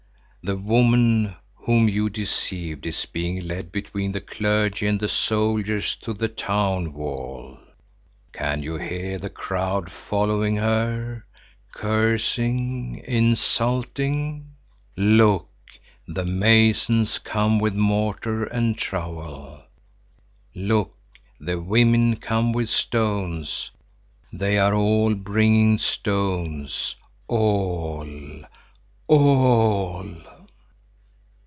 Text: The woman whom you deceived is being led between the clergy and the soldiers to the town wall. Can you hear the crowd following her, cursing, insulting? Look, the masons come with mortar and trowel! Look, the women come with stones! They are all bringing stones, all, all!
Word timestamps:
The 0.43 0.57
woman 0.57 1.35
whom 1.53 1.87
you 1.87 2.09
deceived 2.09 2.87
is 2.87 3.05
being 3.05 3.47
led 3.47 3.71
between 3.71 4.11
the 4.11 4.21
clergy 4.21 4.87
and 4.87 4.99
the 4.99 5.07
soldiers 5.07 5.95
to 5.97 6.15
the 6.15 6.29
town 6.29 6.93
wall. 6.93 7.59
Can 8.33 8.63
you 8.63 8.77
hear 8.77 9.19
the 9.19 9.29
crowd 9.29 9.91
following 9.91 10.55
her, 10.55 11.25
cursing, 11.75 13.03
insulting? 13.07 14.53
Look, 14.97 15.47
the 16.07 16.25
masons 16.25 17.19
come 17.19 17.59
with 17.59 17.75
mortar 17.75 18.43
and 18.45 18.75
trowel! 18.75 19.61
Look, 20.55 20.95
the 21.39 21.61
women 21.61 22.15
come 22.15 22.51
with 22.51 22.71
stones! 22.71 23.69
They 24.33 24.57
are 24.57 24.73
all 24.73 25.13
bringing 25.13 25.77
stones, 25.77 26.95
all, 27.27 28.07
all! 29.05 29.51